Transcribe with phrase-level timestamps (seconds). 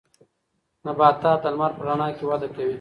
[0.85, 2.69] نباتات د لمر په رڼا کې وده کوي.